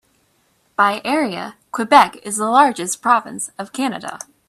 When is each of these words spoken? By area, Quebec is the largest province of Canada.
By 0.75 0.99
area, 1.05 1.57
Quebec 1.71 2.17
is 2.23 2.37
the 2.37 2.47
largest 2.49 3.03
province 3.03 3.51
of 3.59 3.71
Canada. 3.71 4.17